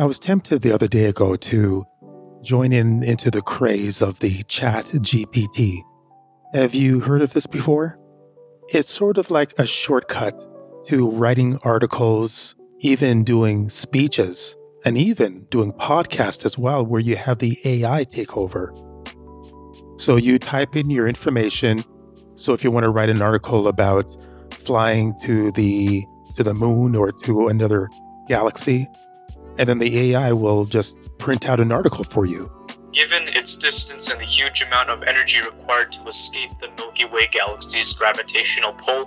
[0.00, 1.86] I was tempted the other day ago to
[2.40, 5.80] join in into the craze of the Chat GPT.
[6.54, 7.98] Have you heard of this before?
[8.68, 10.42] It's sort of like a shortcut
[10.86, 17.38] to writing articles, even doing speeches, and even doing podcasts as well, where you have
[17.38, 18.72] the AI take over.
[19.98, 21.84] So you type in your information.
[22.36, 24.06] So if you want to write an article about
[24.50, 27.90] flying to the to the moon or to another
[28.28, 28.88] galaxy,
[29.60, 32.50] and then the AI will just print out an article for you.
[32.94, 37.28] Given its distance and the huge amount of energy required to escape the Milky Way
[37.30, 39.06] galaxy's gravitational pull,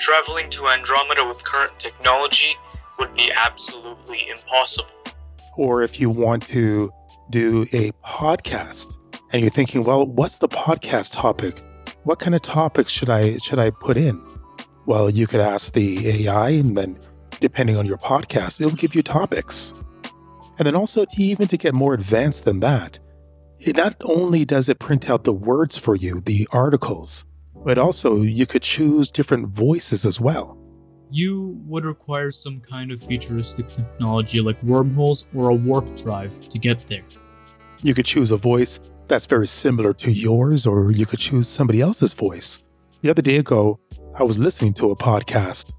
[0.00, 2.54] traveling to Andromeda with current technology
[2.98, 4.88] would be absolutely impossible.
[5.58, 6.90] Or if you want to
[7.28, 8.96] do a podcast
[9.32, 11.62] and you're thinking, well, what's the podcast topic?
[12.04, 14.18] What kind of topics should I should I put in?
[14.86, 16.98] Well, you could ask the AI and then
[17.40, 19.74] depending on your podcast, it'll give you topics.
[20.58, 22.98] And then also even to get more advanced than that,
[23.58, 27.24] it not only does it print out the words for you, the articles,
[27.64, 30.56] but also you could choose different voices as well.
[31.10, 36.58] You would require some kind of futuristic technology like wormholes or a warp drive to
[36.58, 37.04] get there.
[37.82, 41.80] You could choose a voice that's very similar to yours, or you could choose somebody
[41.80, 42.62] else's voice.
[43.00, 43.80] The other day ago,
[44.14, 45.72] I was listening to a podcast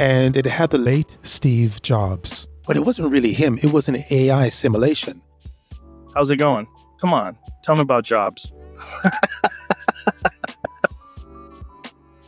[0.00, 3.98] and it had the late Steve Jobs, but it wasn't really him, it was an
[4.10, 5.20] AI simulation.
[6.14, 6.66] How's it going?
[7.02, 8.50] Come on, tell me about Jobs.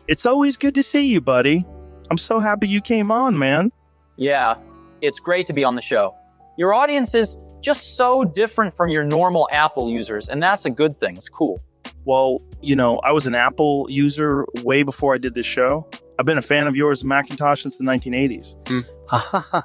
[0.07, 1.65] it's always good to see you, buddy.
[2.11, 3.73] I'm so happy you came on, man.
[4.17, 4.57] Yeah,
[5.01, 6.15] it's great to be on the show.
[6.59, 10.95] Your audience is just so different from your normal Apple users, and that's a good
[10.95, 11.17] thing.
[11.17, 11.59] It's cool.
[12.05, 15.89] Well, you know, I was an Apple user way before I did this show.
[16.19, 18.55] I've been a fan of yours, Macintosh, since the 1980s.
[18.65, 19.65] Mm.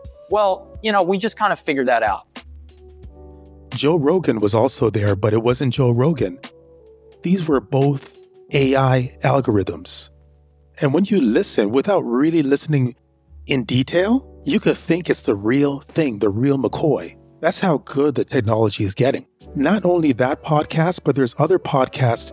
[0.30, 2.26] well, you know, we just kind of figured that out.
[3.74, 6.38] Joe Rogan was also there, but it wasn't Joe Rogan.
[7.22, 8.18] These were both
[8.52, 10.10] AI algorithms.
[10.80, 12.96] And when you listen without really listening
[13.46, 17.16] in detail, you could think it's the real thing, the real McCoy.
[17.40, 19.26] That's how good the technology is getting.
[19.54, 22.32] Not only that podcast, but there's other podcasts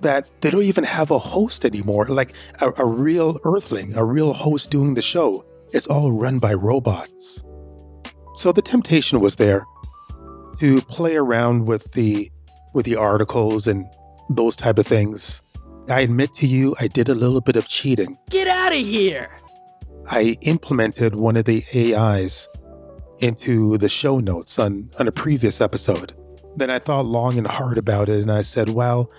[0.00, 4.32] that they don't even have a host anymore, like a, a real earthling, a real
[4.32, 5.44] host doing the show.
[5.72, 7.42] It's all run by robots.
[8.34, 9.66] So the temptation was there
[10.58, 12.30] to play around with the
[12.74, 13.86] with the articles and
[14.30, 15.42] those type of things.
[15.88, 18.18] I admit to you, I did a little bit of cheating.
[18.30, 19.30] Get out of here!
[20.06, 22.48] I implemented one of the AIs
[23.20, 26.14] into the show notes on, on a previous episode.
[26.56, 29.10] Then I thought long and hard about it and I said, well,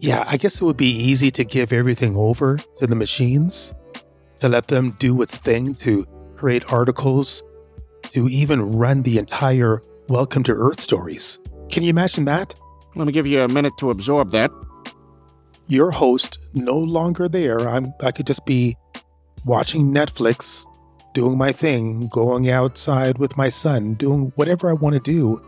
[0.00, 3.74] yeah, I guess it would be easy to give everything over to the machines,
[4.40, 6.06] to let them do its thing, to
[6.36, 7.42] create articles,
[8.08, 11.38] to even run the entire Welcome to Earth stories.
[11.68, 12.54] Can you imagine that?
[12.96, 14.50] Let me give you a minute to absorb that.
[15.66, 17.68] Your host no longer there.
[17.68, 18.76] I'm I could just be
[19.44, 20.64] watching Netflix,
[21.12, 25.42] doing my thing, going outside with my son, doing whatever I want to do,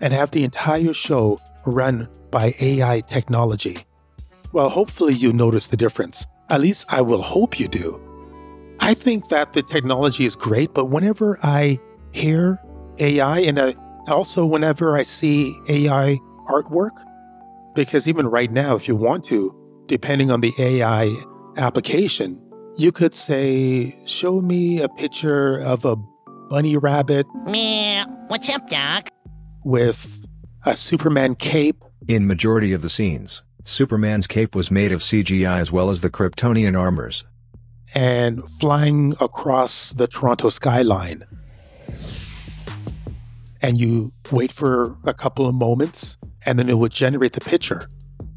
[0.00, 3.78] and have the entire show run by AI technology.
[4.52, 6.26] Well, hopefully you notice the difference.
[6.48, 8.00] At least I will hope you do.
[8.80, 11.78] I think that the technology is great, but whenever I
[12.12, 12.58] hear
[12.98, 13.72] AI and uh,
[14.08, 16.90] also whenever I see AI artwork,
[17.74, 19.54] because even right now, if you want to,
[19.86, 21.14] depending on the AI
[21.56, 22.40] application,
[22.76, 25.96] you could say, Show me a picture of a
[26.48, 27.26] bunny rabbit.
[27.46, 28.06] Meow.
[28.26, 29.10] What's up, Doc?
[29.64, 30.19] With
[30.64, 31.82] a Superman cape.
[32.08, 36.10] In majority of the scenes, Superman's cape was made of CGI as well as the
[36.10, 37.24] Kryptonian armors.
[37.94, 41.24] And flying across the Toronto skyline.
[43.62, 46.16] And you wait for a couple of moments,
[46.46, 47.88] and then it would generate the picture.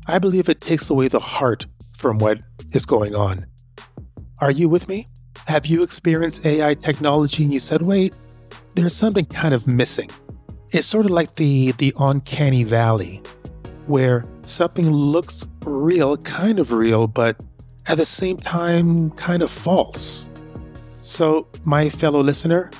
[0.07, 2.39] I believe it takes away the heart from what
[2.73, 3.45] is going on.
[4.39, 5.07] Are you with me?
[5.47, 8.13] Have you experienced AI technology and you said, wait,
[8.75, 10.09] there's something kind of missing?
[10.73, 13.21] It's sort of like the, the uncanny valley,
[13.85, 17.39] where something looks real, kind of real, but
[17.85, 20.27] at the same time, kind of false.
[20.97, 22.71] So, my fellow listener,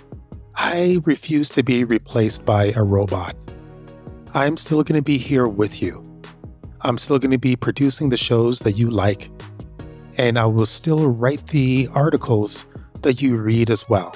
[0.56, 3.36] I refuse to be replaced by a robot.
[4.34, 6.02] I'm still going to be here with you.
[6.82, 9.30] I'm still going to be producing the shows that you like,
[10.18, 12.66] and I will still write the articles
[13.04, 14.16] that you read as well.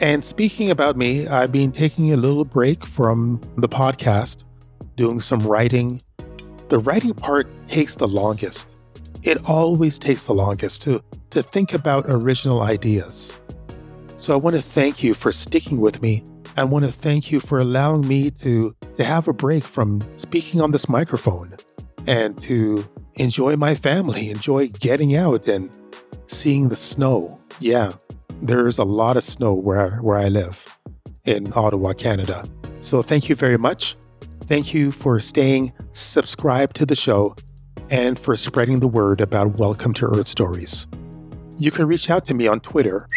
[0.00, 4.44] And speaking about me, I've been taking a little break from the podcast,
[4.96, 6.00] doing some writing.
[6.68, 8.68] The writing part takes the longest.
[9.24, 13.40] It always takes the longest to, to think about original ideas.
[14.16, 16.22] So I want to thank you for sticking with me.
[16.56, 20.60] I want to thank you for allowing me to, to have a break from speaking
[20.60, 21.56] on this microphone
[22.06, 25.76] and to enjoy my family, enjoy getting out and
[26.28, 27.40] seeing the snow.
[27.58, 27.90] Yeah,
[28.42, 30.78] there's a lot of snow where, where I live
[31.24, 32.44] in Ottawa, Canada.
[32.80, 33.96] So thank you very much.
[34.46, 37.34] Thank you for staying subscribed to the show
[37.90, 40.86] and for spreading the word about Welcome to Earth Stories.
[41.58, 43.08] You can reach out to me on Twitter.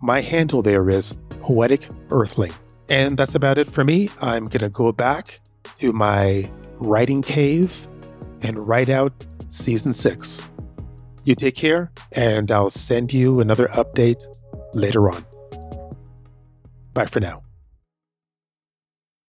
[0.00, 2.52] My handle there is Poetic Earthling.
[2.88, 4.10] And that's about it for me.
[4.20, 5.40] I'm going to go back
[5.76, 6.50] to my
[6.80, 7.86] writing cave
[8.42, 9.12] and write out
[9.50, 10.46] season six.
[11.24, 14.22] You take care, and I'll send you another update
[14.74, 15.24] later on.
[16.94, 17.42] Bye for now.